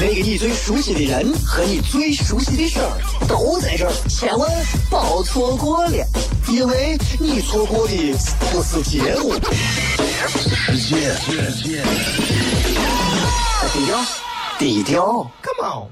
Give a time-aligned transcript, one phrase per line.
[0.00, 2.90] 那个你最熟悉的人和你最熟悉的事儿
[3.28, 4.48] 都在这儿，千万
[4.90, 6.04] 别错过了，
[6.48, 7.94] 因为你错过的
[8.50, 9.34] 不是节目，
[10.36, 11.14] 世界。
[13.72, 14.04] 低调，
[14.58, 15.88] 低调，Come on。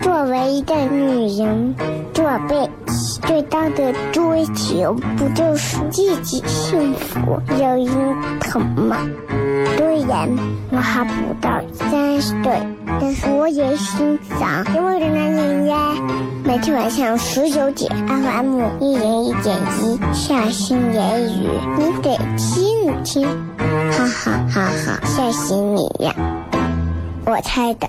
[0.00, 1.74] 作为一个女人，
[2.14, 2.81] 这辈子
[3.26, 7.88] 最大的追求不就是自己幸福、有人
[8.40, 8.98] 疼吗？
[9.76, 10.28] 虽然
[10.70, 12.52] 我还不到三十岁，
[13.00, 15.94] 但是我也心脏因为的人呀。
[16.44, 23.26] 每天晚上十九点，FM 一零一点一，下心言语，你得听听，
[23.92, 26.14] 哈哈哈哈，吓死你呀！
[27.24, 27.88] 我猜的。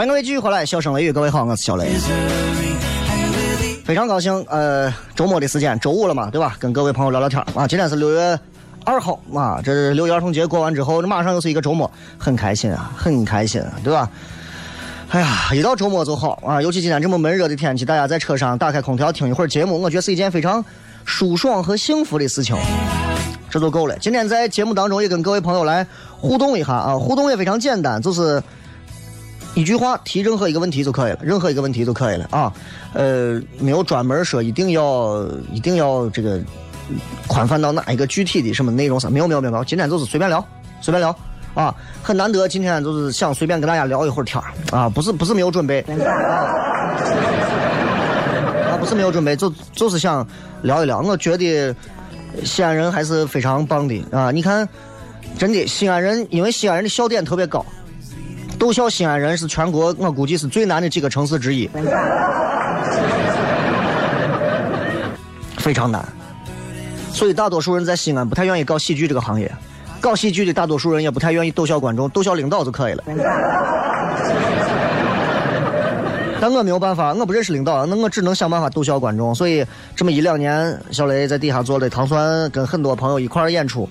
[0.00, 1.90] 欢迎各位继续回来，笑声雷雨，各位好，我是小雷，
[3.84, 4.32] 非常高兴。
[4.48, 6.56] 呃，周末的时间，周五了嘛，对吧？
[6.58, 7.68] 跟各位朋友聊聊天啊。
[7.68, 8.40] 今天是六月
[8.82, 14.08] 二号啊，这是六一儿童节过完之后，这马上又是一个周末，很开心啊，很开心啊，对吧？
[15.10, 20.64] 哎呀，一到周末就好啊，尤其今天这么闷热的天气，大家在车上打开空调听一会儿节目，我觉得是一件非常
[21.04, 22.56] 舒爽和幸福的事情。
[23.50, 23.98] 这就够了。
[23.98, 25.86] 今天在节目当中也跟各位朋友来
[26.16, 28.42] 互动一下啊，互动也非常简单，就是
[29.60, 32.50] 一句话提任何一个问题就可以了，任何一个问题就可以了啊。
[32.94, 35.22] 呃，没有专门说一定要
[35.52, 36.40] 一定要这个
[37.26, 40.42] 宽泛到哪一个具体的什么内容上，没有没有没有，今天就是随便聊，
[40.80, 41.14] 随便聊
[41.52, 46.00] 啊，很难得今天就是想随便跟大家聊一会儿天啊，不是不是没有准备啊，
[48.80, 50.26] 不是没有准备，就就是想
[50.62, 51.76] 聊一聊，我觉得
[52.44, 54.66] 西安人还是非常棒的啊，你看，
[55.36, 57.62] 真的西安人，因为西安人的笑点特别高。
[58.60, 61.66] 逗笑西安人是全国我估计是最难的几个城市之一，
[65.56, 66.06] 非常难。
[67.10, 69.50] 所以大多数人在西安不太愿意搞喜剧这个行业，
[69.98, 73.02] 搞喜剧的大多数人也不太愿意逗笑观众，逗笑领导就可以了。
[76.38, 79.34] 但我没有办法，我不认识领导，那我只能想办法逗笑观众。
[79.34, 79.64] 所以
[79.96, 83.88] 这么一两年，小雷在底下做的糖酸，跟很多朋友一块演出，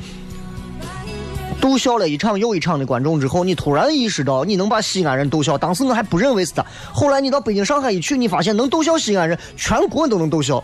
[1.61, 5.57] 逗笑了一场又一场的观众之后，你突然意识到你能把西安人逗笑。
[5.57, 10.63] 当时我还不认为是他，后来你到北京、上海一去，你发现能逗笑西安人，全国都能逗笑。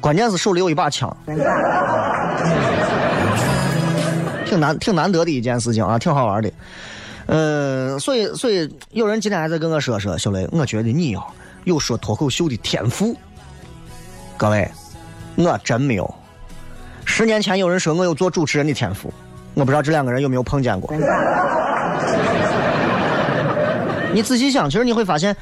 [0.00, 1.14] 关键是手里有一把枪，
[4.46, 6.50] 挺难挺难得的一件事情啊，挺好玩的。
[7.26, 11.20] 嗯，所以所以有人今天还在跟我说说，小雷，我觉得你呀
[11.64, 13.16] 有说脱口秀的天赋。
[14.36, 14.70] 各位，
[15.36, 16.14] 我真没有。
[17.04, 19.12] 十年前有人说我有做主持人的天赋，
[19.54, 20.94] 我不知道这两个人有没有碰见过。
[24.12, 25.36] 你仔细想，其实你会发现，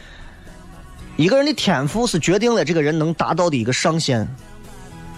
[1.16, 4.28] 一个人的天赋是决定了这个人能达到的一个上限。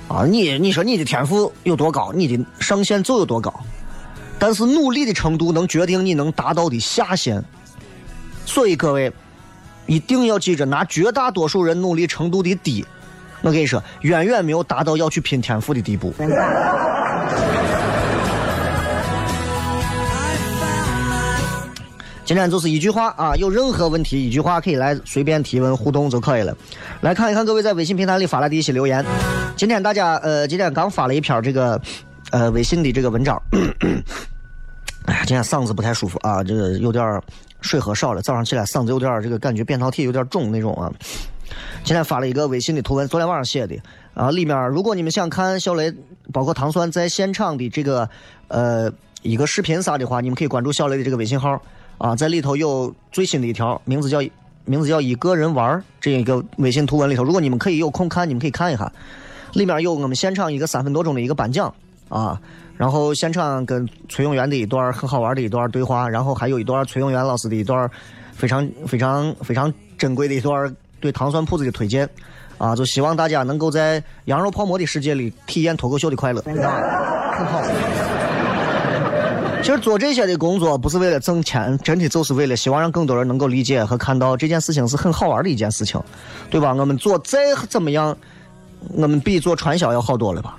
[0.09, 3.53] 啊，你你说你的天赋有多高，你的上限就有多高。
[4.39, 7.43] 但是努力的程度能决定你能达到的下限。
[8.47, 9.13] 所以各位
[9.87, 12.85] 一定要记着，拿绝大多数人努力程度的低，
[13.43, 16.13] 我跟你说，远远没有达到要去拼天赋的地步。
[22.25, 26.57] 今天就是一句话啊，有任何问题，一句话可以来随便提问互动就可以了。
[27.01, 29.05] 来看一看各位在微信平台里发来的一些留言。
[29.57, 31.81] 今天大家呃，今天刚发了一篇这个
[32.31, 33.43] 呃微信的这个文章。
[35.07, 37.21] 哎呀，今天嗓子不太舒服啊，这个有点儿
[37.63, 40.93] 水喝少了，早上起来嗓子有点这个感觉扁桃体有点肿那种啊。
[41.85, 43.77] 今天发了一个微信的图文，昨天晚上写的。
[44.15, 45.93] 啊，里面如果你们想看小雷
[46.33, 48.09] 包括糖酸在现场的这个
[48.49, 48.91] 呃
[49.23, 51.61] 一个视频啥的话，你们可以关注小雷的这个微信号
[51.97, 54.21] 啊，在里头有最新的一条，名字叫
[54.65, 58.93] 名字叫“一个人玩”这一个微信图文里头，如果你们可以有空看，你们可以看一下，
[59.55, 61.73] 里面有我们现场一个三分多钟的一个颁奖
[62.09, 62.39] 啊，
[62.77, 67.91] 然后现场跟崔永元的一段很好玩的一段对话，然后还有一段崔永元老师的一段
[68.33, 72.09] 非常非常非常珍贵的一段对糖蒜铺子的推荐
[72.59, 77.63] 啊，就希望大家能够在羊肉泡馍的世界里体验脱口秀的快乐，很好。
[79.63, 86.01] 其实做这些的工作不是为了挣钱，真的就是为了希望让更多人能够理解和看到这件事情是很好玩的一件事情，
[86.49, 86.73] 对吧？
[86.73, 87.39] 我们做再
[87.69, 88.17] 怎么样，
[88.95, 90.57] 我们比做传销要好多了吧？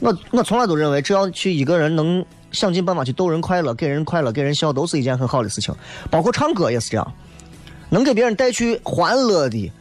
[0.00, 5.74] 我我从来都认为，只要去一个人能想尽办法去逗人快乐、给人快乐、给人笑，都是一件很好的事情。
[6.08, 7.12] 包括唱歌也是这样，
[7.90, 9.72] 能给别人带去欢乐的、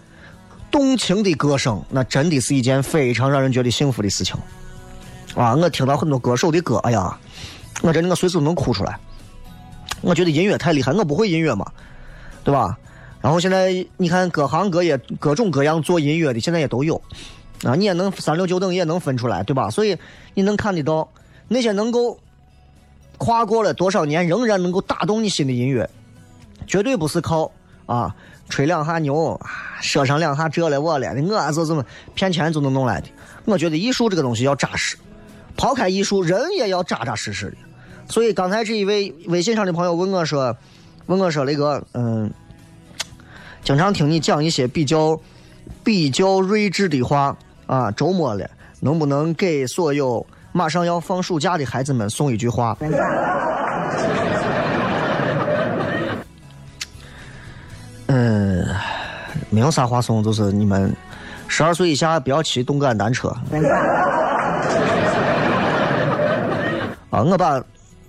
[0.73, 4.35] 动情的歌声，那真的是一件非常让人觉得幸福的事情。
[5.35, 7.15] 啊，我听到很多歌手的歌，哎呀。
[7.81, 8.97] 我真的我随时能哭出来。
[9.99, 11.69] 我觉得音乐太厉害，我不会音乐嘛，
[12.41, 12.77] 对吧？
[13.19, 16.95] 然后现在你看各行各业各种各样做音乐的现在也都有
[17.63, 19.69] 啊，你也能三六九等也能分出来，对吧？
[19.69, 19.97] 所以
[20.33, 21.09] 你能看得到
[21.49, 22.17] 那些能够
[23.17, 25.89] 跨过了多少年仍然能够打动你心的音乐，
[26.65, 27.51] 绝对不是靠
[27.85, 28.15] 啊
[28.49, 29.49] 吹两下牛啊
[29.81, 33.07] 说上两下这了我了我这怎么骗钱就能弄来的。
[33.45, 34.97] 我觉得艺术这个东西要扎实。
[35.55, 37.57] 抛开艺术，人也要扎扎实实的。
[38.09, 40.57] 所以刚才这一位微信上的朋友问我说
[41.05, 42.31] ：“问我说那个，嗯，
[43.63, 45.19] 经常听你讲一些比较
[45.83, 47.37] 比较睿智的话
[47.67, 48.49] 啊，周末了，
[48.79, 52.75] 能不能给所有马上要放暑假的孩子们送一句话？”
[58.15, 58.63] 嗯，
[59.49, 60.95] 没有啥话送，就是你们
[61.47, 63.27] 十二岁以下不要骑动感单车。
[67.09, 67.59] 啊，我把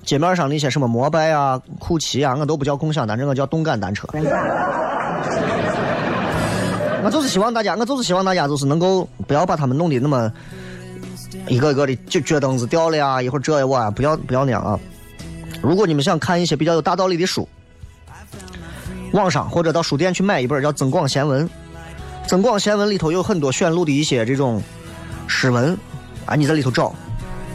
[0.03, 4.07] 街面上那些什么摩拜啊、酷骑啊，我都不叫共享单车，我叫动感单车。
[7.03, 10.31] 我就是希望大家，我就是希望大家就是能够不要把他们弄得那么
[11.49, 14.79] 一个一个的就脚蹬子掉了呀，一会儿这我啊，不要不要那样啊。
[15.63, 17.49] 如果你们想看一些比较有大道理的书，
[19.15, 21.49] 网上或者到书店去买一本叫《增广贤文》，
[22.29, 24.61] 《增广贤文》里头有很多选录的一些这种
[25.29, 25.79] 诗文
[26.27, 26.93] 啊，你在里头找，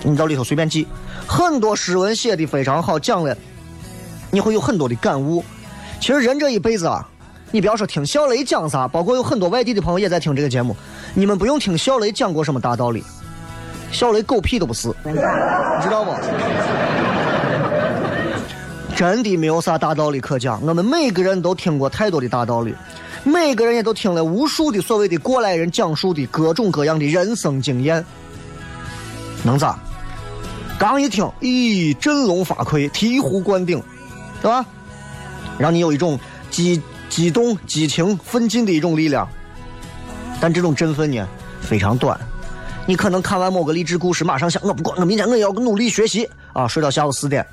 [0.01, 0.87] 你到里头随便记。
[1.27, 3.37] 很多诗文写的非常好，讲了，
[4.31, 5.43] 你会有很多的感悟。
[5.99, 7.05] 其实人这一辈子啊，
[7.51, 10.73] 你不要说听小雷讲啥，包括有很多外地的朋友也在听这个节目，
[11.13, 13.03] 你们不用听小雷讲过什么大道理，
[13.91, 16.11] 小雷狗屁都不是，你知道不？
[18.99, 20.61] 真的没有啥大道理可讲。
[20.61, 22.75] 我们每个人都听过太多的大道理，
[23.23, 28.03] 每个人也都听了无数的所谓的过来人讲述的各种各样的人生经验，
[29.41, 29.79] 能咋？
[30.77, 33.81] 刚一听，咦，振聋发聩，醍醐灌顶，
[34.41, 34.65] 对吧？
[35.57, 36.19] 让你有一种
[36.51, 39.25] 激激动、激情、奋进的一种力量。
[40.41, 41.25] 但这种振奋呢，
[41.61, 42.19] 非常短。
[42.85, 47.47] 你可能看完某个励志故事，马上想，我不管，我明天我要努力学习啊，睡到下午四点，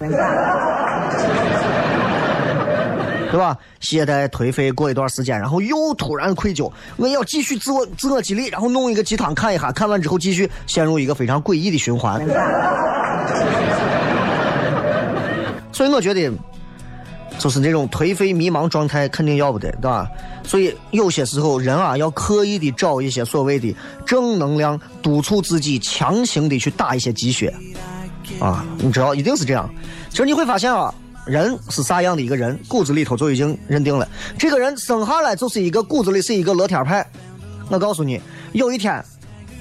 [3.31, 3.57] 对吧？
[3.81, 12.21] 懈怠颓废过一段时间，然后又突然愧疚，我要继续自我自我激励，然后弄一个鸡汤看一下，看完之后继续陷入一个非常诡异的循环。
[15.73, 16.33] 所以我觉得，
[17.39, 20.09] 就是那种颓废迷茫状态肯定要不得，对吧？
[20.43, 23.77] 所以有些时候人啊，要刻意的找一些所谓的
[24.07, 27.53] 正能量，督促自己强行的去打一些鸡血，
[28.41, 29.69] 啊，你知道一定是这样。
[30.09, 30.95] 其实你会发现啊，
[31.27, 37.07] 人是啥样的一个人，骨子里头就已经认定了，这个人生下来就是一个骨子里是一个乐天派。
[37.69, 38.21] 我告诉你，
[38.53, 39.05] 有一天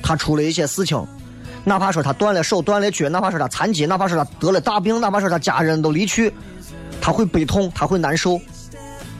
[0.02, 1.06] 他出了一些事情。
[1.68, 6.32] 哪怕说他断了手、断了脚，哪怕说他残疾，哪怕说他得了大病，哪怕说他家人都离去，
[7.02, 8.40] 他会悲痛，他会难受，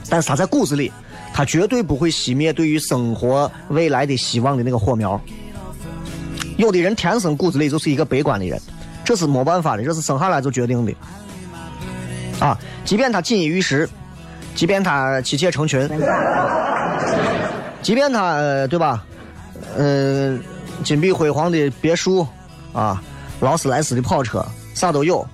[0.08, 0.92] 但是他在骨子里，
[1.34, 5.20] 他绝对不会熄灭对于生活未来的希望的那个火苗。
[6.56, 8.62] 有的人天生骨子里就是一个悲观的人，
[9.04, 10.94] 这是没办法的，这是生下来就决定的。
[12.40, 13.90] 啊，即便他锦衣玉食，
[14.56, 15.90] 即便他妻妾成群，
[17.82, 19.04] 即便他对吧？
[19.78, 20.42] 嗯。
[20.84, 22.28] 金碧辉煌的别墅，
[22.74, 23.02] 啊，
[23.40, 25.26] 劳斯莱斯的跑车，啥都有。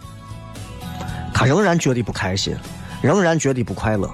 [1.33, 2.55] 他仍然觉得不开心，
[3.01, 4.07] 仍然觉得不快乐。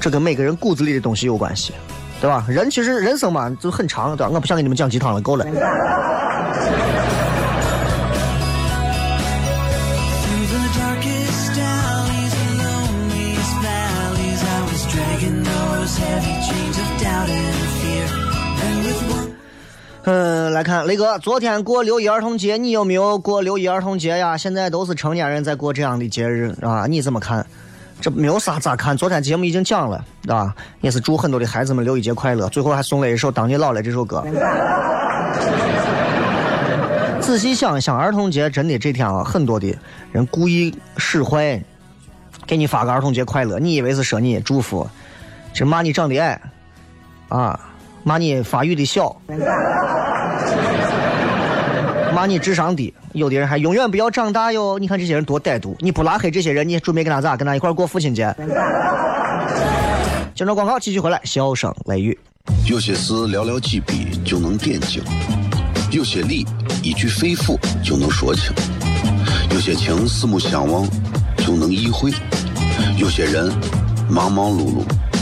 [0.00, 1.74] 这跟每个人骨子里的东西有关系，
[2.18, 2.46] 对吧？
[2.48, 4.30] 人其实人生嘛就很长，对吧？
[4.32, 5.44] 我不想给你们讲鸡汤了，够了。
[20.10, 24.38] 嗯，来看雷哥，昨天过六一儿童节，你有没有过六一儿童节呀？
[24.38, 27.44] 现在都是成年人在过这样的节日啊，你怎么看？
[28.00, 28.96] 这没有啥咋看。
[28.96, 32.48] 昨天节目已经讲了，啊，也是祝很多的孩子们六一节快乐。
[32.48, 34.24] 最后还送了一首《当你老了》这首歌。
[37.20, 39.76] 仔细想一想，儿童节真的这天啊，很多的
[40.10, 41.62] 人故意使坏，
[42.46, 44.88] 给你发个儿童节快乐，你以为是说你祝福，
[45.52, 46.40] 这骂你长得矮，
[47.28, 47.60] 啊，
[48.04, 49.14] 骂你发育的小，
[52.14, 54.78] 骂你智商低，有的人还永远不要长大哟。
[54.78, 55.76] 你看这些人多歹毒！
[55.80, 57.36] 你不拉黑这些人，你准备跟他咋？
[57.36, 58.34] 跟他一块过父亲节？
[60.34, 62.18] 接着广告继续回来，笑声雷雨。
[62.66, 65.02] 有些事寥寥几笔就能点睛，
[65.90, 66.46] 有些理
[66.82, 68.52] 一句肺腑就能说清，
[69.50, 70.86] 有些情四目相望
[71.36, 72.12] 就能意会，
[72.96, 73.52] 有些人
[74.08, 74.82] 忙忙碌碌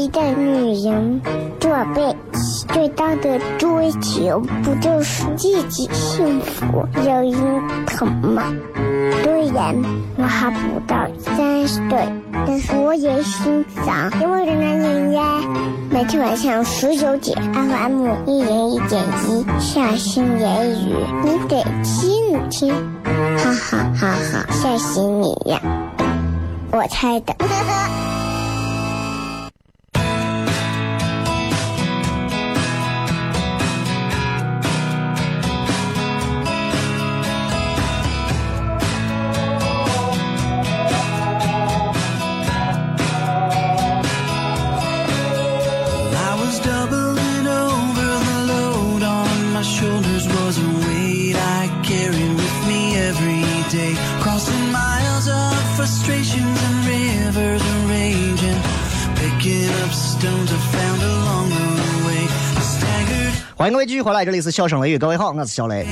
[0.00, 1.20] 一个女人，
[1.60, 2.16] 做背
[2.72, 8.44] 最大的追求不就是自己幸福、有人疼吗？
[9.22, 9.76] 虽然
[10.16, 12.08] 我还不到三十岁，
[12.46, 15.22] 但是我也心脏因为的男人呀。
[15.90, 22.74] 每天晚上十九点，FM 一零一点一，下心言语，你得听听，
[23.36, 25.60] 哈哈哈哈，吓死你呀！
[26.72, 27.34] 我猜的。
[63.60, 65.86] 欢迎各位继续回来，这里是笑声雷雨，各位好，我是小雷。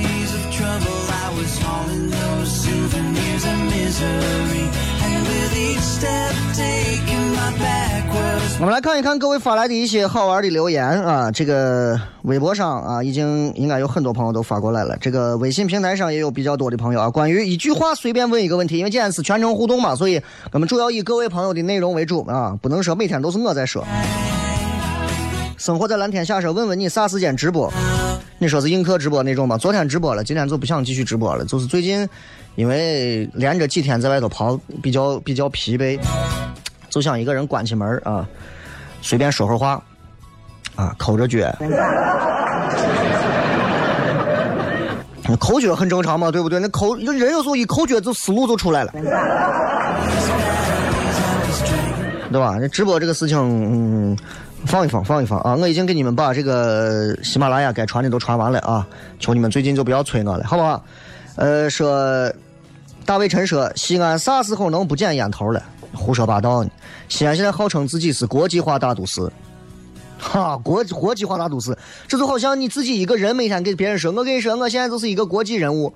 [8.59, 14.97] 我们来看一看各位发来的一些好玩的留言啊，这个微博上啊，已经应该有很多朋友都发过来了。
[14.99, 17.07] 这个微信平台上也有比较多的朋友啊。
[17.11, 20.19] 关于一句话随便问一个问题，因为今天是全程互动嘛，所以
[20.51, 23.85] 我们主要以各位朋友的内容为主啊，不能说每天都是我在说。
[25.69, 27.71] 生活在蓝天下说，问问你啥时间直播？
[28.39, 29.55] 你说是映客直播那种吗？
[29.55, 31.45] 昨天直播了，今天就不想继续直播了。
[31.45, 32.09] 就是最近，
[32.55, 35.99] 因为连着几天在外头跑，比较比较疲惫，
[36.89, 38.27] 就想一个人关起门啊，
[39.03, 39.79] 随便说会话，
[40.75, 41.37] 啊，抠着脚。
[45.39, 46.59] 抠脚很正常嘛，对不对？
[46.59, 48.91] 那抠人有时候一抠脚就思路就出来了，
[52.31, 52.57] 对吧？
[52.59, 54.17] 那直播这个事情，嗯，
[54.65, 55.55] 放一放，放一放啊！
[55.55, 58.85] 我已经给你们把这个喜马拉雅该传的都传完了啊，
[59.19, 60.83] 求你们最近就不要催我了，好不好？
[61.35, 62.31] 呃，说
[63.05, 65.63] 大卫陈说，西安啥时候能不捡烟头了？
[65.93, 66.69] 胡说八道呢！
[67.07, 69.21] 西安现在号称自己是国际化大都市，
[70.19, 71.75] 哈，国国际化大都市，
[72.07, 75.91] 这就好像你自己一个人每天给别人说，我跟你说，我现在就是一个国际人物，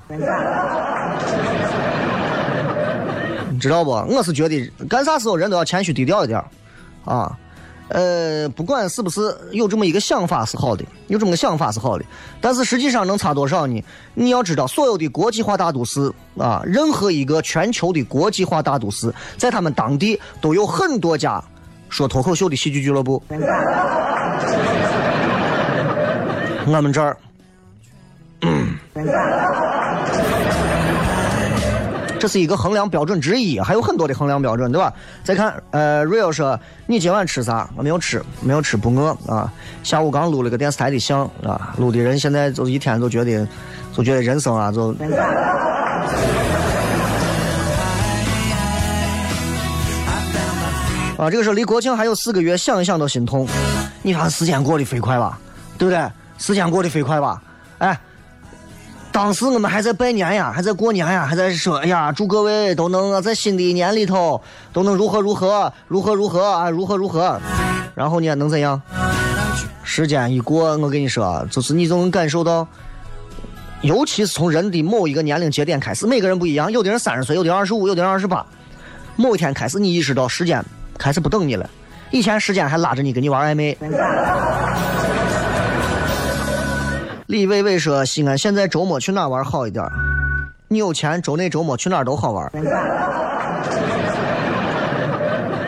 [3.51, 3.91] 你知道不？
[3.91, 6.43] 我是觉得干啥时候人都要谦虚低调一点
[7.05, 7.38] 啊。
[7.94, 12.04] 呃，不管是不是有这么一个想法是好的，有这么个想法是好的，
[12.42, 13.84] 但是实际上能差多少呢？
[14.16, 21.40] 你要知道，所有的国际化大都市啊，任何一个全球的国际化大都市，在他们当地都有很多家
[21.88, 23.22] 说脱口秀的戏剧俱乐部。
[26.66, 27.16] 我们这儿，
[32.24, 34.94] 这是一个衡量标准之一，还有很多的衡量标准，对吧？
[35.25, 37.70] 再看，呃，real 说你今晚吃啥？
[37.75, 39.51] 我没有吃，没有吃，不饿啊。
[39.84, 43.46] 下午刚录了个电视台的像啊，录的人现在就一天都觉得，
[43.92, 44.96] 就觉得人生啊，就
[51.18, 53.46] 啊，这个时候离国庆还有四个月，想一想都心痛。
[54.01, 55.38] 你看时间过得飞快吧，
[55.77, 56.10] 对不对？
[56.38, 57.42] 时间过得飞快吧，
[57.80, 58.00] 哎。
[59.13, 64.41] 当时我们还在拜年呀，还在过年呀，还在说，哎呀，祝各位都能在新的一年里头
[64.74, 67.39] 都能如何如何，如何如何啊，如何如何。
[67.93, 68.82] 然后呢，能怎样？
[69.84, 72.67] 时间一过，我跟你说，就是你就能感受到，
[73.82, 78.43] 尤其是从人的某一个年龄节点开始，每个人不一样，有的人三十岁，有的人二十五，有的人二十八。
[79.15, 80.65] 某一天开始，你意识到时间
[80.98, 81.70] 开始不等你了。
[82.10, 83.77] 以前时间还拉着你跟你玩暧昧。
[87.27, 89.86] 李伟伟说：“西安现在周末去哪玩好一点？
[90.68, 92.51] 你有钱，周内周末去哪儿都好玩。”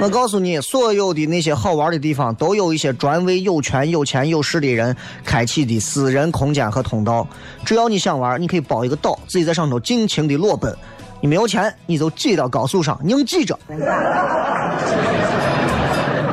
[0.02, 4.94] 我告诉你，所有的那些好玩的地方，都有一些专为有权有钱有势的人
[5.24, 7.26] 开启的私人空间和通道。
[7.64, 10.76] 只要你想玩，你可以包一个岛，自己在上头尽情的裸奔。
[11.22, 13.58] 你没有钱，你就挤到高速上，硬挤着。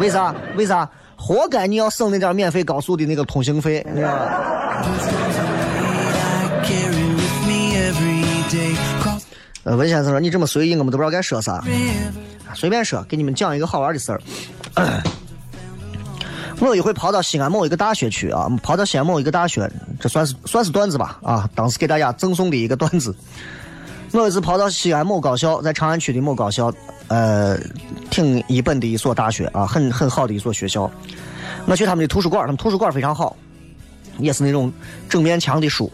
[0.00, 0.34] 为啥？
[0.56, 0.90] 为啥？
[1.22, 4.82] 活该你要省那点免费高速的那个通行费，你知道吧？
[9.62, 11.62] 呃，文先生说你这么随意，我们都不知道该说啥。
[12.54, 14.20] 随便说，给你们讲一个好玩的事儿。
[16.58, 23.14] 我有一回跑到西安某一个大学去啊，跑到西安某一个大学，这算是算是段子吧啊，当时给大家赠送的一个段子。
[24.12, 26.72] 我有一次跑到西安某高校，在长安区的某高校，
[27.08, 27.58] 呃，
[28.10, 30.90] 挺一本的一所大学啊，很很好的一所学校。
[31.66, 33.36] 我去他们的图书馆，他们图书馆非常好，
[34.18, 34.72] 也是那种
[35.08, 35.90] 整面墙的书，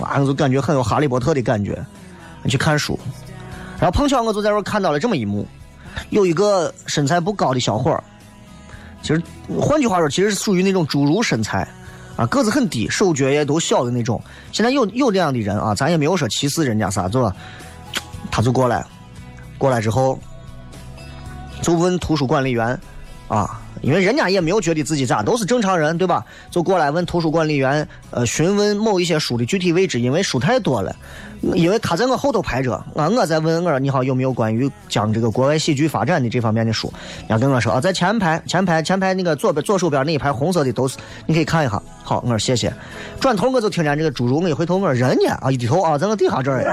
[0.00, 1.84] 啊，我就感觉很有哈利波特的感觉。
[2.48, 2.98] 去看书，
[3.78, 5.46] 然后碰巧我就在这看到了这么一幕。
[6.10, 8.02] 有一个身材不高的小伙儿，
[9.02, 9.20] 其实
[9.60, 11.68] 换句话说，其实是属于那种侏儒身材，
[12.18, 14.20] 啊，个子很低，手脚也都小的那种。
[14.50, 17.32] 现在有有这样的人啊，咱也没有说歧视人家啥，是吧？
[18.28, 18.84] 他就过来，
[19.56, 20.18] 过来之后
[21.62, 22.76] 就问图书管理员，
[23.28, 26.24] 啊，因为人家也没有觉得自己咋，都是正常人，对吧？
[26.50, 30.94] 就过来问图书管理员，呃，询问某一些书的具体位置，因为书太多了。
[31.54, 36.92] 因为他在我后头排着，啊，我在问我说你好有没有关于讲这个国外喜剧发展的这方面的书？
[37.28, 41.80] 人家跟我说啊，在前排前排前排那个左边左手边那一排红色的都是，你可以看一下。
[42.02, 42.72] 好，我说谢谢。
[43.20, 45.30] 转头我就听见这个侏儒，我一回头我说人呢？
[45.40, 46.64] 啊，一低头啊，在我底下这儿。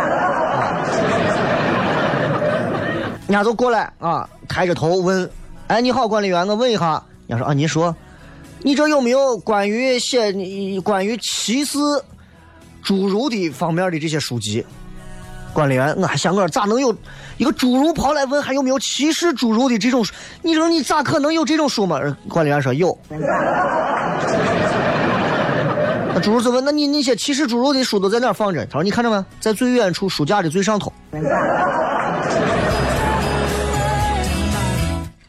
[3.27, 5.29] 人家就过来啊，抬着头问，
[5.67, 7.01] 哎，你好，管理员，我问一下。
[7.25, 7.95] 人家说啊，你说，
[8.61, 10.31] 你这有没有关于写
[10.83, 11.79] 关于歧视？
[12.83, 14.63] 侏儒的方面的这些书籍，
[15.53, 16.95] 管理员，我还想我咋能有
[17.37, 20.13] 一个侏儒跑来问还有没有歧视侏儒的这种书？
[20.43, 21.99] 你说你咋可能有这种书嘛？
[22.29, 22.95] 管理员说有。
[23.09, 23.17] 那
[26.21, 28.63] 侏儒就问：那你那些歧视侏儒的书都在哪放着？
[28.67, 29.25] 他说：你看着没？
[29.39, 30.93] 在最远处书架的最上头。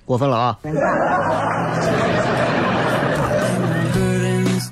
[0.07, 0.59] 过分了啊！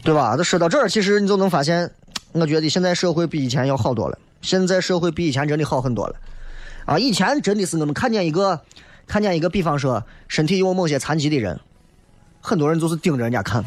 [0.03, 0.37] 对吧？
[0.37, 1.91] 都说到这儿，其实你就能发现。
[2.33, 6.17] 我觉得现在社会比以前要好多了，现在社会比以前真的好很多了，
[6.85, 8.61] 啊，以前真的是我们看见一个，
[9.07, 11.61] 看见一个，比方说身体有某些残疾的人，
[12.41, 13.65] 很多人就是盯着人家看，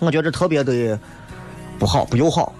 [0.00, 0.98] 我觉得特别的
[1.78, 2.52] 不好，不友好，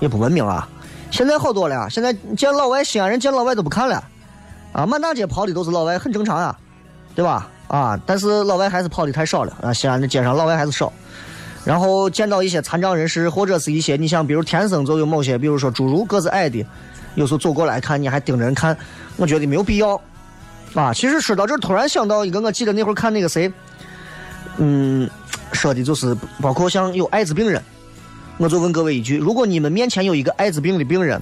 [0.00, 0.68] 也不文明啊。
[1.12, 4.02] 现在好多了，现在见老外，西安人见老外都不看了，
[4.72, 6.58] 啊，满大街跑的都是老外，很正常啊，
[7.14, 7.48] 对吧？
[7.68, 10.92] 啊，但是老外还是跑的太少了啊，西安的街上老外还是少。
[11.64, 16.64] 然后见到一些残障人士，或者是一些你想，比如天生就有某些，比如说侏儒个子矮的，
[17.16, 18.76] 有时候走过来看你还盯着人看，
[19.16, 20.00] 我觉得没有必要，
[20.74, 23.52] 啊，其实说到这，突然想到一个，我记得那会儿看那个谁，
[24.58, 25.10] 嗯，
[25.50, 27.60] 说的就是包括像有艾滋病人，
[28.36, 31.20] 我就问各位一句：如果你们面前有一个艾滋病的病人，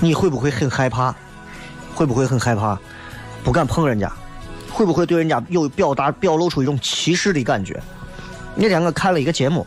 [0.00, 1.14] 你会不会很害怕？
[1.94, 2.76] 会不会很害怕？
[3.44, 4.10] 不敢碰人家？
[4.78, 7.82] 会不会对人家有表达表露出一种歧视的感觉？
[8.54, 9.66] 那天我看了一个节目，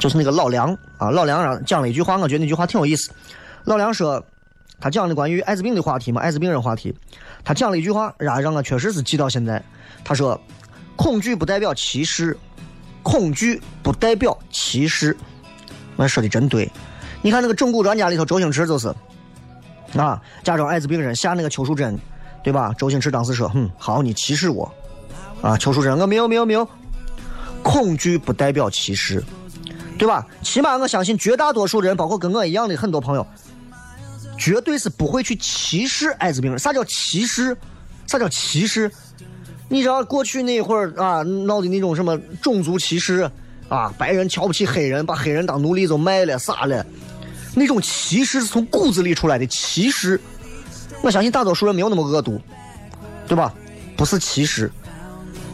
[0.00, 3.12] 就是那个老梁啊，老梁让讲了一句话，我觉得那句话挺有意思。
[3.62, 4.20] 老梁说，
[4.80, 6.92] 他讲的关于艾滋病的话题嘛，艾滋病人话题，
[7.44, 9.62] 他讲了一句话，让让我确实是记到现在。
[10.02, 10.40] 他说，
[10.96, 12.36] 恐惧不代表歧视，
[13.04, 15.16] 恐惧不代表歧视。
[15.94, 16.68] 我说的真对。
[17.22, 18.92] 你看那个整蛊专家里头，周星驰就是
[19.96, 21.96] 啊，假装艾滋病人下那个邱淑贞，
[22.44, 22.72] 对吧？
[22.78, 24.70] 周星驰当时说，哼，好，你歧视我
[25.40, 26.68] 啊，邱淑贞，我没有，没有，没有。
[27.62, 29.24] 恐惧不代表歧视，
[29.98, 30.26] 对吧？
[30.42, 33.26] 起码我相信绝大多数人，包括跟我一样的很多朋友，
[34.36, 36.58] 绝对是不会去歧视艾滋病人。
[36.58, 37.56] 啥叫歧视？
[38.06, 38.92] 啥叫歧视？
[39.70, 43.30] 你知道过去那会儿啊，闹的那种什么种族歧视
[43.70, 46.84] 啊，白人瞧不起黑人，把黑人当奴隶就卖了啥了？
[47.54, 50.20] 那种歧视是从骨子里出来的歧视。
[51.04, 52.40] 我相信大多数人没有那么恶毒，
[53.28, 53.52] 对吧？
[53.94, 54.72] 不是歧视。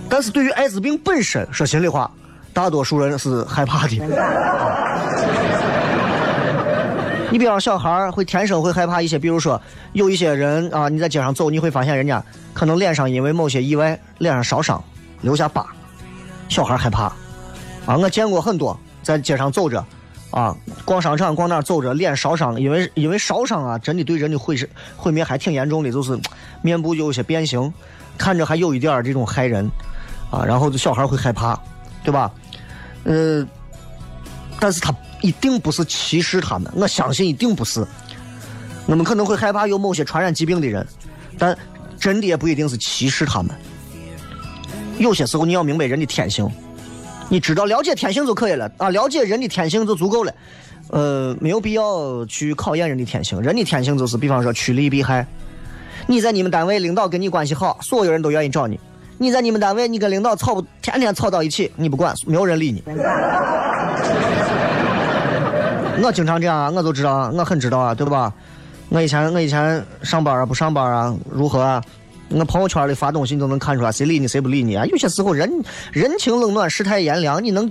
[0.08, 2.08] 但是对于艾滋病本身，说心里话，
[2.52, 3.96] 大多数人是害怕的。
[7.32, 9.60] 你比方小孩会天生会害怕一些，比如说
[9.92, 12.22] 有一些人啊，你在街上走，你会发现人家
[12.54, 14.80] 可能脸上因为某些意外脸上烧伤，
[15.22, 15.66] 留下疤，
[16.48, 17.12] 小孩害怕。
[17.86, 19.84] 啊，我见过很多在街上走着，
[20.30, 24.56] 啊，逛商场逛哪走着，脸烧伤，因为因为烧伤啊，真的对人的毁
[24.96, 26.18] 毁灭还挺严重的，就是
[26.62, 27.72] 面部有些变形，
[28.16, 29.68] 看着还有一点儿这种害人
[30.30, 31.58] 啊，然后这小孩会害怕，
[32.04, 32.30] 对吧？
[33.04, 33.46] 呃，
[34.60, 37.84] 但是他一定不是歧视他们，我相信一定不是。
[38.86, 40.86] 我们可能会害怕有某些传染疾病的人，
[41.38, 41.56] 但
[41.98, 43.54] 真的也不一定是歧视他们。
[44.98, 46.48] 有些时候你要明白人的天性，
[47.30, 50.34] 你知道了解天性就可以了啊，了解人的天性就足够了。
[50.90, 53.40] 呃，没有必要去考验人的天性。
[53.40, 55.24] 人的天性就是，比方说趋利避害。
[56.08, 58.76] 你在你们单位领导跟你关系好，所有人都愿意找你；
[59.16, 62.82] 你在你们单位，你跟领导吵不天天吵到一起，你不管，没有人理你。
[66.02, 68.32] 我经常这样啊，我就知道啊，我很知道啊，对吧？
[68.88, 71.80] 我以前我以前上班啊，不上班啊，如何啊？
[72.30, 74.86] 我朋友圈里发东西，你都能看出来谁理你，谁不理你啊？
[74.86, 75.50] 有些时候人
[75.92, 77.70] 人情冷暖，世态炎凉，你能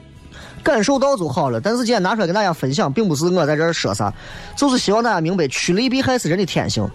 [0.61, 1.59] 感受到就好了。
[1.61, 4.13] 但是今天拿出来跟大家分享，并不是我在这儿说啥，
[4.55, 6.87] 就是希望大家明白，趋利避害是人的天性，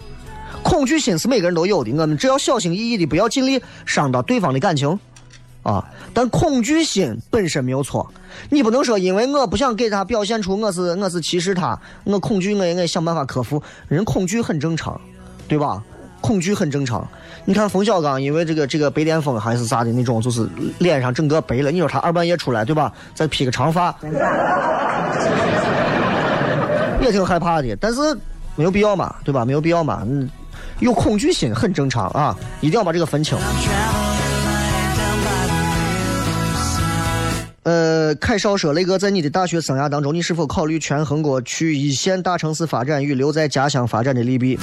[0.63, 1.91] 恐惧心是每个人都有的。
[1.91, 4.97] 我们只要小心翼翼的，不要尽力伤到对方的感情。
[5.63, 5.83] 啊！
[6.13, 8.07] 但恐惧心本身没有错，
[8.51, 13.59] 你不能说因为我不想给他表现出我是我是歧视他，我恐惧我应该想办法克服。
[13.87, 15.01] 人恐惧很正常，
[15.47, 15.83] 对吧？
[16.25, 17.07] 恐惧很正常。
[17.45, 21.71] 你看冯小刚因为这个这个白癜风还是啥的那种，就是脸上整个白了。
[21.71, 22.91] 你说他二半夜出来，对吧？
[23.13, 23.95] 再披个长发，
[26.99, 27.77] 也挺害怕的。
[27.79, 28.01] 但是
[28.55, 29.45] 没有必要嘛，对吧？
[29.45, 30.01] 没有必要嘛。
[30.07, 30.27] 嗯，
[30.79, 33.37] 有恐惧心很正常啊，一定要把这个分清。
[37.65, 44.55] 呃，凯少说：“雷哥，在你的大学生涯当中，你是否考虑权衡过去一线大城市发展与留在家乡发展的利弊？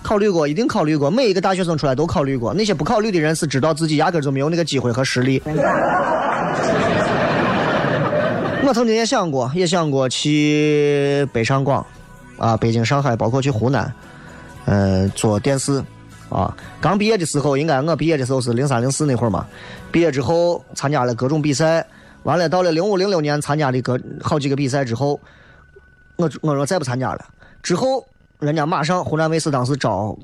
[0.00, 1.10] 考虑过，一定考虑过。
[1.10, 2.54] 每一个大学生出来都考虑过。
[2.54, 5.42] 那些不考虑的人是知道自己压根就没有那个机会和实力。
[8.64, 11.84] 我曾经也想过，也想过去北上广，
[12.38, 13.92] 啊，北京、上海，包括去湖南，
[14.66, 15.82] 嗯，做电视。
[16.28, 19.44] 啊，刚毕业的时候，应该我毕业的时候是零三零四那会儿嘛。
[19.90, 21.84] 毕业之后参加了各种比赛。”
[22.26, 25.20] 完了，到了零五零六年参加的个好几个比赛之后，
[26.16, 27.24] 我我说再不参加了。
[27.62, 28.04] 之后
[28.40, 30.18] 人家马上湖南卫视当时招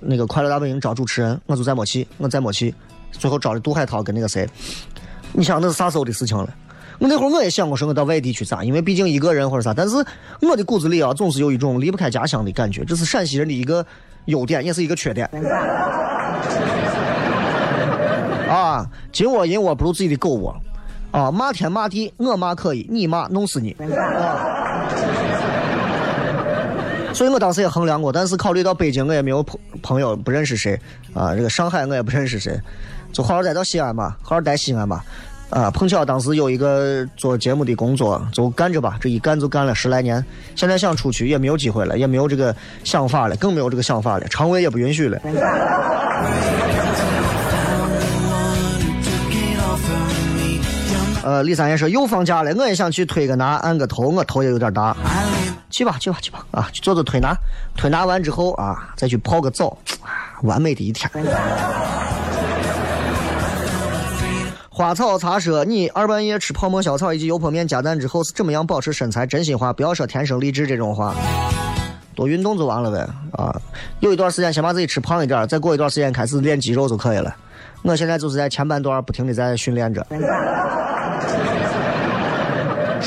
[0.00, 2.74] 那个《快乐大本营》招主持人，我就再没去，我再没去。
[3.10, 4.46] 最后招的杜海涛跟那个谁，
[5.32, 6.46] 你想那是啥时候的事情了？
[6.98, 9.72] 我那会儿我也想过说我到外地去咋，因为毕竟一个人或者啥。
[9.72, 9.96] 但是
[10.42, 13.84] 我的骨子里啊，总是有一种离不开家乡的感觉，这是陕西人的一个
[14.26, 15.26] 优点，也是一个缺点。
[18.46, 20.54] 啊，金窝银窝不如自己的狗窝。
[21.16, 23.74] 啊，骂天骂地，我骂可以，你骂弄死你。
[23.96, 24.84] 啊！
[27.14, 30.78] 所以我当时也衡量过，但是考虑到北京我也没有朋朋友，不认识谁
[31.14, 31.34] 啊。
[31.34, 32.60] 这个上海我也不认识谁，
[33.14, 35.02] 就好好待到西安吧，好好待西安吧。
[35.48, 38.98] 啊，碰巧当时有一个做节目的工作，就干着吧。
[39.00, 40.22] 这一干就干了十来年，
[40.54, 45.18] 现在想出去也没有机会了，也没有这个想法了，更没有这个想法了，肠胃也不允许了。
[51.26, 54.96] 呃，李三爷说又放假了，我也想去推个拿，按个头，我头也有点大。
[55.70, 57.36] 去吧，去吧，去吧，啊，去做做推拿，
[57.76, 59.76] 推拿完之后啊，再去泡个澡，
[60.42, 61.10] 完美的一天。
[64.68, 69.26] 花草茶说，你二半夜吃泡沫小草以及油泼面加蛋之后是怎么样保持身材？
[69.26, 71.12] 真心话，不要说天生丽质这种话，
[72.14, 73.04] 多运动就完了呗。
[73.32, 73.52] 啊，
[73.98, 77.34] 有一段时间先把自己吃胖一点，再过一段时间开始练肌肉就可以了。
[77.82, 80.06] 我现在就是在前半段不停的在训练着。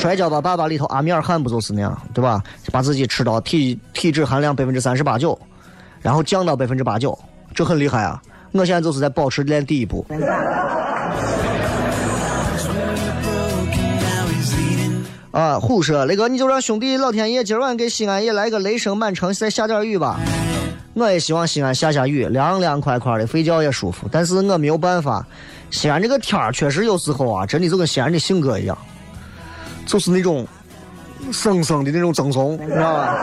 [0.00, 2.42] 摔跤吧，爸爸里头阿米尔汗不就是那样，对吧？
[2.72, 5.38] 把自己吃到体体脂含量百分之三十八九，
[6.00, 7.16] 然后降到百分之八九，
[7.54, 8.20] 这很厉害啊！
[8.52, 10.06] 我现在就是在保持练第一步。
[15.32, 20.18] 啊，虎说雷哥，你就让兄弟老天爷今晚给西安也来个雷声满城，再下点雨吧。
[20.94, 24.08] 我也希望西安下下雨，凉凉快快的，睡觉也舒服。
[24.10, 25.24] 但是我没有办法。
[25.70, 28.76] 西安这个天儿确实有时候啊，真的就跟西安的性格一样，
[29.90, 30.46] 就是那种
[31.32, 33.16] 生生的那种赠送，知道吧？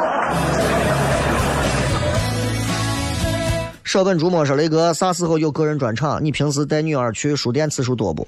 [3.85, 6.21] 舍本逐末说雷哥，啥时候有个人专场？
[6.21, 8.27] 你平时带女儿去书店次数多不？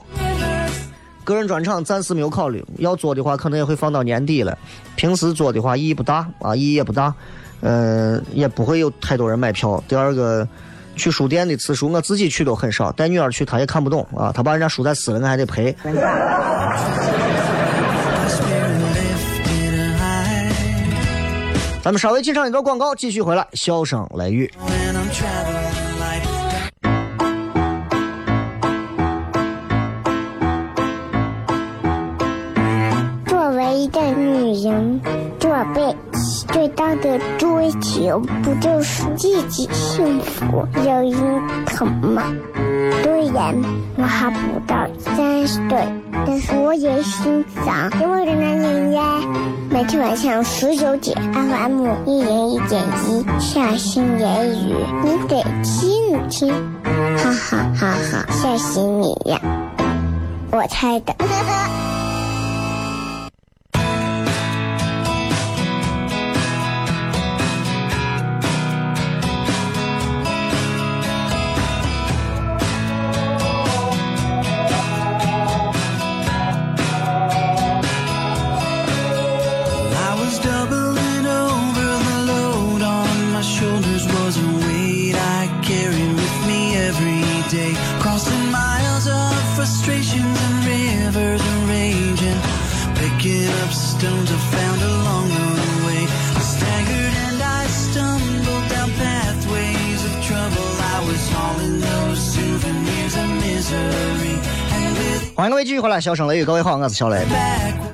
[1.25, 4.57] 个人专场暂时没有考虑，要做的话可能也会放到年底了。
[4.95, 7.13] 平时做的话意义不大啊，意义也不大，
[7.59, 9.83] 嗯，也不会有太多人买票。
[9.85, 10.47] 第二个。
[10.95, 12.91] 去书店的次数，我自己去都很少。
[12.91, 14.33] 带女儿去，她也看不懂啊。
[14.35, 15.73] 她把人家书再撕了，我还得赔。
[21.89, 23.47] 咱们稍微进上一段广告，继续回来。
[23.53, 24.53] 笑声雷雨。
[33.79, 34.99] 一个女人。
[36.51, 42.23] 最大的追求不就是自己幸福、有人疼吗？
[43.03, 43.55] 虽然
[43.95, 45.87] 我还不到三十岁，
[46.25, 49.01] 但是我也心脏因为的男人呀。
[49.69, 56.53] 每天晚上十九点，FM 一零一点一，下心言语，你得听听，
[57.17, 59.39] 哈哈哈哈，吓死你呀！
[60.51, 61.13] 我猜的。
[105.39, 107.25] 欢迎各位继续回来，小声雷雨，各位好，我是小雷。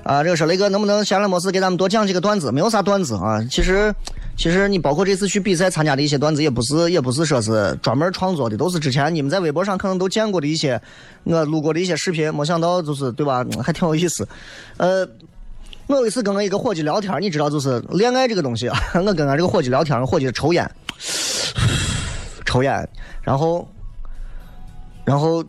[0.03, 2.51] 啊，这个是雷哥，能不能闲来没事给咱们多讲几个段子？
[2.51, 3.93] 没有啥段子啊，其实
[4.35, 10.81] 其实你包括这次去比赛参加的一些段子，也不是也不是说是专门创作的，都是之前你们在微博上可能都见过的一些
[11.23, 14.27] 我录过的一些视频，没想到就是对吧，还挺有意思。
[14.77, 15.07] 呃，
[15.85, 20.67] 我有一次跟我一个伙计聊天，你知道就是恋爱这个东西啊， 我跟俺这个伙计聊天，我伙计抽烟，
[22.43, 22.89] 抽烟，
[23.21, 23.67] 然后
[25.03, 25.45] 然后。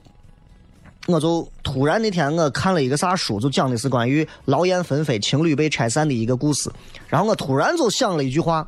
[1.07, 6.69] 我就突然那天我看了一个啥书，就讲的是关于劳燕分飞、情侣被拆散的一个故事。
[7.07, 8.67] 然后我突然就想了一句话，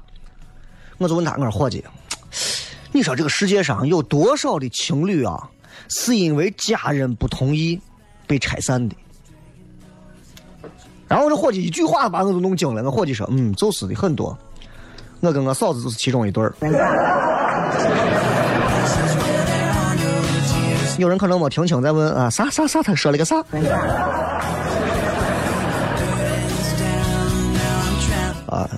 [0.98, 1.84] 我就问他：“我说伙计，
[2.92, 5.50] 你说这个世界上有多少的情侣啊，
[5.88, 7.78] 是因为家人不同意
[8.26, 8.94] 被拆散的？”
[11.08, 12.84] 然后这伙计一句话把我都弄惊了。
[12.84, 14.36] 我伙计说：“嗯，就是的，很多。
[15.20, 16.54] 我跟我嫂子就是其中一对儿。”
[20.98, 23.36] 有人可能没听清，在问啊啥啥啥，他说了个啥？
[28.46, 28.68] 啊，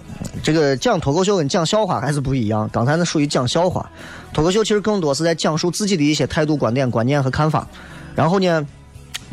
[0.42, 2.68] 这个讲脱口秀跟讲笑话还是不一样。
[2.70, 3.90] 刚才那属于讲笑话，
[4.35, 7.66] 脱口秀其实更多是在讲述自己的一些态度、观点、观念和看法。
[8.14, 8.66] 然后呢，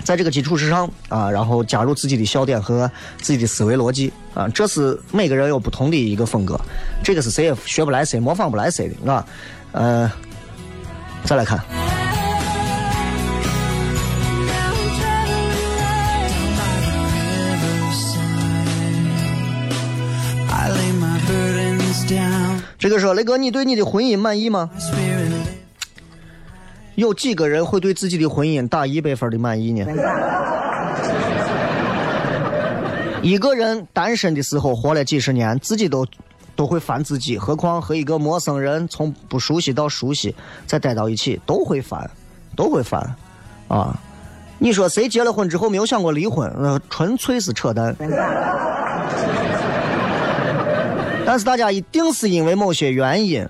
[0.05, 6.57] 在这个基础之上啊，然后加入自己的笑点和自己的思维逻辑啊，这是每个人有不同的一个风格。
[7.03, 9.25] 这个是谁也学不来谁，模仿不来谁的，啊。
[9.73, 10.09] 呃，
[11.25, 11.59] 再来看。
[23.07, 24.69] 说雷哥，你对你的婚姻满意吗？
[26.95, 29.85] 有几个人会对自己的婚姻打一百分的满意呢？
[33.21, 36.05] 一个人单身的时候活了几十年，自己都
[36.53, 42.11] 都会烦自己，何况和一个陌生人从不熟悉到熟悉再待到一起，都会烦，
[42.57, 43.15] 都会烦，
[43.69, 43.97] 啊！
[44.59, 46.53] 你说谁结了婚之后没有想过离婚？
[46.59, 47.95] 那纯粹是扯淡。
[51.27, 53.45] 但是大家一定是因为某些原因，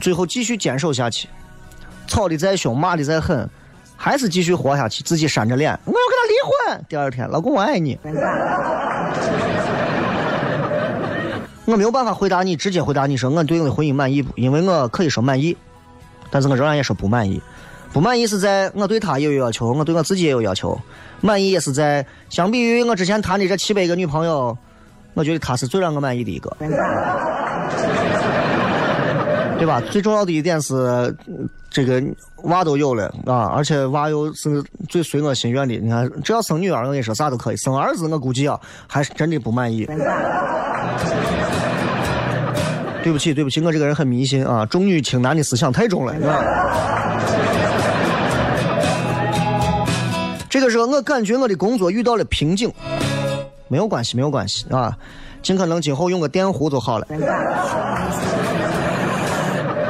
[0.00, 1.28] 最后继续坚守下去。
[2.06, 3.46] 吵得再凶，骂的再狠，
[3.98, 6.34] 还是继续活下去，自己扇着脸，我要跟他离
[6.78, 6.84] 婚。
[6.88, 7.98] 第二天，老公我爱你。
[11.66, 14.32] 我没有办法回答你，直接回答你说我对我的婚姻满意不？
[14.34, 15.54] 因为我可以说满意，
[16.30, 17.42] 但是我仍然也说不满意。
[17.92, 20.80] 不满意是在我对他也有要求，我对我自己也有要求。
[21.20, 24.56] 满意也是在相比于我之前谈的这七百个女朋友，
[25.16, 26.56] 我觉得他是最让我满意的一个。
[29.58, 29.80] 对吧？
[29.90, 30.74] 最重要的一点是，
[31.26, 32.02] 嗯这个
[32.44, 35.74] 娃都有了啊，而且娃又是最随我心愿的。
[35.74, 39.86] 你看，只要生女儿，我跟你说啥都可以；生儿子，我估计啊，还是真的不满意。
[43.02, 46.14] 对不起，对不起，我这个人很迷信啊，重女轻男的思想太重了？
[50.50, 52.72] 这个时候，我感觉我的工作遇到了瓶颈，
[53.68, 54.96] 没有关系，没有关系啊，
[55.42, 57.06] 尽可能今后用个电壶就好了。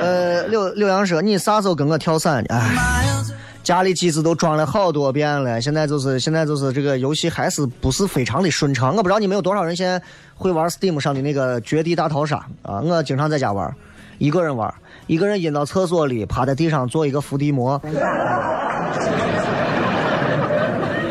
[0.01, 2.55] 呃，柳柳阳说：“你啥时候跟我跳伞呢？
[2.55, 3.23] 哎，
[3.63, 8.95] 家里机子都装了好多遍了，现在就是现在就是这个游戏还是不是非常的顺畅。
[8.95, 10.01] 我不知道你们有多少人现在
[10.37, 12.37] 会玩 Steam 上的那个《绝地大逃杀》
[12.71, 12.81] 啊？
[12.81, 13.75] 我经常在家玩，
[14.19, 14.73] 一个人玩，
[15.09, 17.81] 一个人阴到厕所里，趴在地上做一个伏地魔。”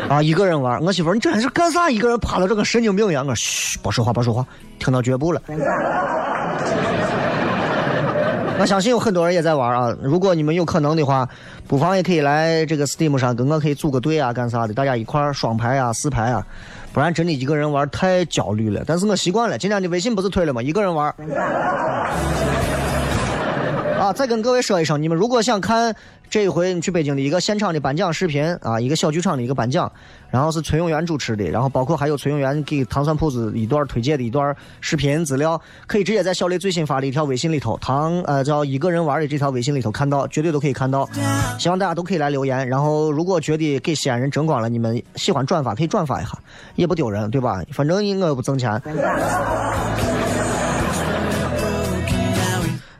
[0.08, 1.90] 啊，一个人玩，我媳妇，你这还是干啥？
[1.90, 3.26] 一个人趴到这跟神经病一样。
[3.26, 4.46] 我嘘，别说话，别说话，
[4.78, 5.42] 听到脚步了。
[8.58, 9.94] 我相信有很多人也在玩啊。
[10.00, 11.28] 如果你们有可能的话，
[11.66, 14.72] 不妨也可以来这个 Steam 上跟我可以组个队啊，干啥的？
[14.72, 16.46] 大家一块双排啊、四排啊，
[16.92, 18.82] 不然真的一个人玩太焦虑了。
[18.86, 20.62] 但是我习惯了，今天的微信不是推了吗？
[20.62, 21.12] 一个人玩。
[23.98, 25.94] 啊，再跟各位说一声，你们如果想看
[26.28, 29.90] 这一回你去北京的一个现场的颁奖视频啊，一个小剧场的一个颁奖，
[30.30, 41.08] 然后是崔永元主持的，然后包括还有崔永元给糖蒜铺子一段推荐的一段视频资料，可以直接在小雷最新发的一条微信里头，糖呃叫一个人玩的这条微信里头看到，绝对都可以看到。
[41.58, 46.32] 希望大家都可以来留言，然后如果觉得给西安人争光了，你们喜欢转发可以转发一下，
[46.74, 47.62] 也不丢人，对吧？
[47.72, 48.82] 反正我又不挣钱。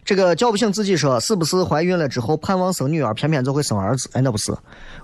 [0.06, 4.08] 这个叫不醒自己说，是不是怀孕了之后盼望生女儿，偏偏就会生儿子？
[4.12, 4.54] 哎，那不是，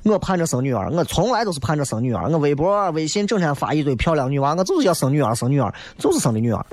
[0.05, 2.29] 我盼着生女儿，我从来都是盼着生女儿。
[2.29, 6.65] 我微博、微信整天发一堆漂亮女娃，我就是要生女儿，生女儿，就是生的女儿。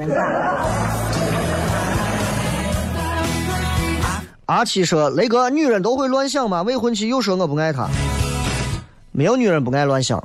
[4.46, 6.62] 阿七说：“雷哥，女人都会乱想吗？
[6.62, 7.88] 未婚妻又说我不爱她，
[9.12, 10.24] 没有女人不爱乱想，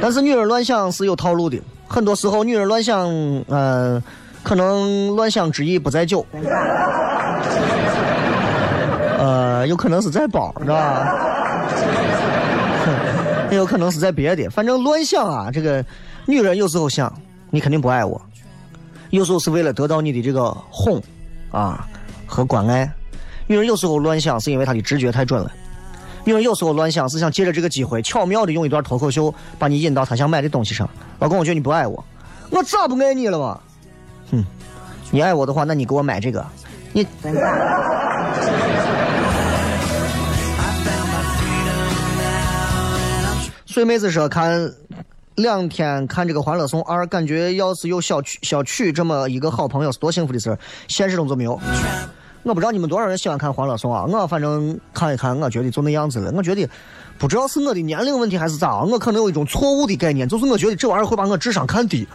[0.00, 3.10] 但是女人乱想是有套路的，很多时候女人乱想，
[3.48, 4.00] 嗯。”
[4.42, 6.24] 可能乱想之意不在酒，
[9.18, 11.14] 呃，有可能是在包，是吧？
[13.50, 15.50] 也 有可能是在别的，反正乱想啊。
[15.50, 15.84] 这个
[16.24, 17.12] 女人有时候想，
[17.50, 18.20] 你肯定不爱我，
[19.10, 21.02] 有时候是为了得到你的这个哄
[21.50, 21.86] 啊
[22.26, 22.90] 和关爱。
[23.46, 25.50] 女人有时候乱想，是因为她的直觉太准了。
[26.24, 30.88] 女人有时候乱想，是想借着这个机会，巧妙的用一段脱口秀把你引到她想买的东西上。
[31.18, 32.04] 老公，我觉得你不爱我，
[32.50, 33.58] 我咋不爱你了嘛？
[34.30, 34.44] 哼，
[35.10, 36.44] 你爱我的话，那你给我买这个。
[36.92, 37.06] 你，
[43.66, 44.72] 水妹子说看
[45.36, 50.58] 两天看这个《欢乐颂二》，感觉要是有小曲小曲这么一个好朋友是多幸福的事儿。
[50.88, 51.60] 现实中就没有。
[52.42, 54.04] 我不知道你们多少人喜欢看《欢乐颂》啊？
[54.04, 56.32] 我反正看一看，我觉得就那样子了。
[56.34, 56.68] 我觉得
[57.18, 62.08] 不知道是我的年龄问题还是咋，我可能有一种错误的概念，就是我觉得这玩意儿会把我智商看低。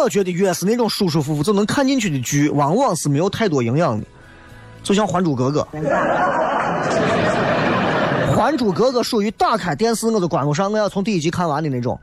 [0.00, 4.06] 我觉得越是那种舒舒服服就能看进去的剧，往往是没有太多营养的。
[4.82, 5.66] 就像《还珠格格》，
[8.36, 11.98] 《还珠格格》属于打开电视我就关不上，我要从第一集看完的那种。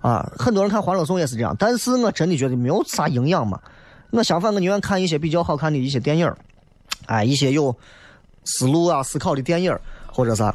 [0.00, 3.60] 啊，很多人看《欢乐颂》也是这样，但是我真的觉得没有啥营养嘛。
[4.10, 6.32] 我相反，我宁愿看一些比较好看的一些电影
[7.06, 7.76] 哎，一些有
[8.44, 9.76] 思路啊、思考的电影
[10.10, 10.54] 或者啥。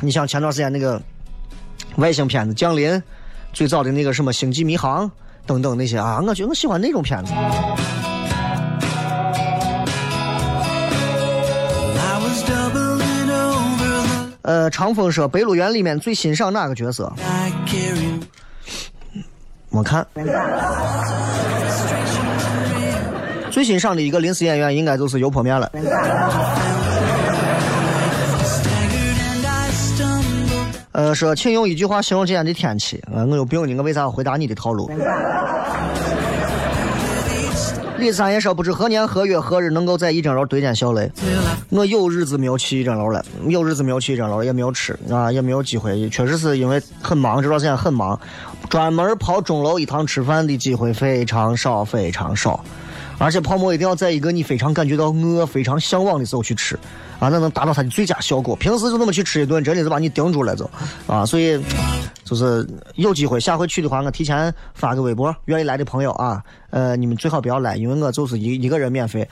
[0.00, 1.00] 你像前段时间那个
[1.96, 2.90] 外星片子《降临》。
[3.56, 5.06] 最早的那个什么《星际迷航》
[5.46, 7.32] 等等那些啊，我觉得我喜欢那种片子。
[14.42, 17.10] 呃，长风说《白鹿原》里面最欣赏哪个角色？
[19.70, 20.06] 没看。
[23.50, 25.72] 最欣赏的一个临时演员应该就是油泼面了。
[30.96, 32.98] 呃，说，请用一句话形容今天的天气。
[33.12, 34.90] 呃，我有病呢，我为啥要回答你的套路？
[37.98, 41.12] 李三爷说，不知何年何月何日能够在一整楼对见小雷。
[41.68, 46.08] 我有日子没有去一整楼了，有日子没有去一整楼，也没有吃啊，也没有机会。
[46.08, 48.18] 确实是因为很忙，这段时间很忙，
[48.70, 52.64] 专门跑钟楼一趟吃饭的机会非常少，非常少。
[53.18, 56.78] 而且泡馍一定要在一个你非常感觉到饿、非常向往的时候去吃。
[57.18, 58.54] 啊，那能达到它的最佳效果。
[58.54, 60.68] 平时就那么去吃一顿，真的是把你顶住了，就
[61.06, 61.58] 啊，所以
[62.24, 69.26] 就是有机会下回去的话，我提前发个微博，愿意来的朋友啊，呃，你们最好不要来，因为我就是一一个人免费。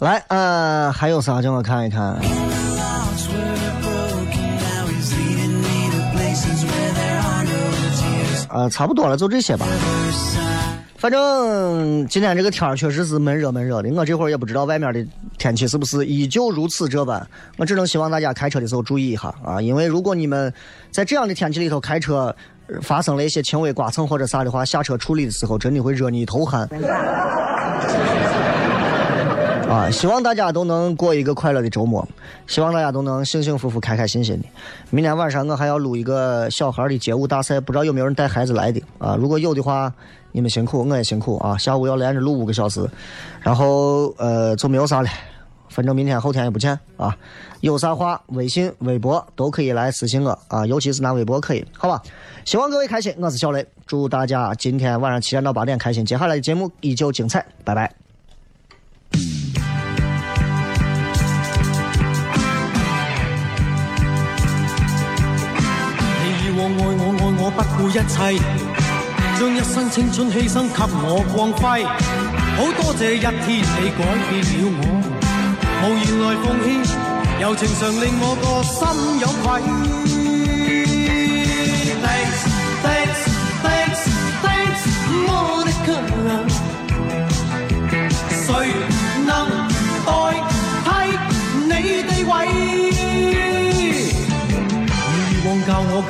[0.00, 1.42] 来，呃，还有啥？
[1.42, 2.18] 叫我看一看。
[8.48, 9.66] 呃，差不多了，就这些吧。
[10.96, 17.26] 反正今天这个天儿确实是闷热闷热的，我这会儿也不知道外面的天气是不是依旧如此这般。
[17.58, 20.52] 我只能希望大家开车的时候注意一下啊，因为如果你们
[20.90, 22.34] 在这样的天气里头开车，
[22.80, 26.66] 发生了一些轻微刮蹭或者啥的话，下车处理的时候真的会热你一头汗。
[29.70, 32.06] 啊，希望大家都能过一个快乐的周末，
[32.48, 34.48] 希望大家都能幸幸福福、开开心心的。
[34.90, 39.14] 明天晚上我还要录一个小孩的街舞大赛，不知道有没有人带孩子来的啊？
[39.14, 39.92] 如果有的话，
[40.32, 41.56] 你们辛苦，我也辛苦啊！
[41.56, 42.84] 下午要连着录五个小时，
[43.40, 45.08] 然后呃就没有啥了，
[45.68, 47.16] 反正明天后天也不见啊。
[47.60, 52.02] 有啥话，微信、微博都可以来私信我啊，尤其是拿微博可以，好吧？
[52.44, 56.04] 希望各位开心，我是小雷，祝大家今天晚上七点到八点开心。
[56.04, 57.99] 接下来的节目依旧精彩，拜拜。
[66.78, 68.18] 爱我爱我不顾一切，
[69.38, 71.60] 将一生青春牺牲给我光辉。
[72.56, 74.80] 好多谢一天你改变了我，
[75.82, 76.44] 无言来奉
[76.84, 76.94] 献，
[77.40, 78.78] 柔情常令我个心
[79.20, 80.19] 有愧。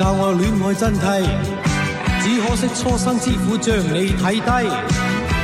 [0.01, 1.21] 教我恋爱真谛，
[2.23, 4.49] 只可惜初生之虎将你睇低。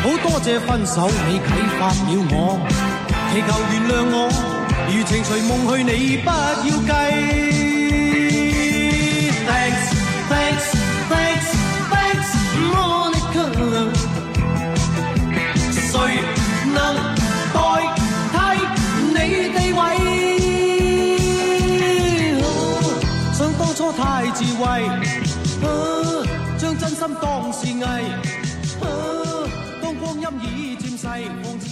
[0.01, 1.45] 好多谢分手你启
[1.77, 2.57] 发了我，
[3.31, 4.15] 祈求原谅我，
[4.89, 7.66] 如情随梦去你不要计。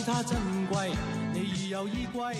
[0.06, 0.38] 它珍
[0.68, 0.92] 贵，
[1.34, 2.36] 你已有衣柜。